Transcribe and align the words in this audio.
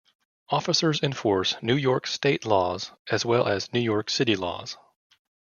Officers 0.49 0.99
enforce 1.03 1.53
New 1.61 1.75
York 1.75 2.07
State 2.07 2.43
Laws 2.43 2.91
as 3.11 3.23
well 3.23 3.47
as 3.47 3.71
New 3.71 3.79
York 3.79 4.09
City 4.09 4.35
laws. 4.35 4.75